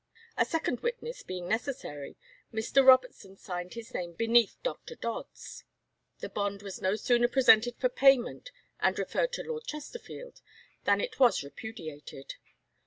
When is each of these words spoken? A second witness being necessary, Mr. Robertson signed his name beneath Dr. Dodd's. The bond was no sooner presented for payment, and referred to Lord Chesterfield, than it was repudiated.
A 0.35 0.45
second 0.45 0.79
witness 0.79 1.21
being 1.21 1.47
necessary, 1.47 2.17
Mr. 2.51 2.83
Robertson 2.83 3.37
signed 3.37 3.75
his 3.75 3.93
name 3.93 4.13
beneath 4.13 4.57
Dr. 4.63 4.95
Dodd's. 4.95 5.63
The 6.21 6.29
bond 6.29 6.63
was 6.63 6.81
no 6.81 6.95
sooner 6.95 7.27
presented 7.27 7.75
for 7.77 7.87
payment, 7.87 8.49
and 8.79 8.97
referred 8.97 9.31
to 9.33 9.43
Lord 9.43 9.65
Chesterfield, 9.67 10.41
than 10.85 11.01
it 11.01 11.19
was 11.19 11.43
repudiated. 11.43 12.33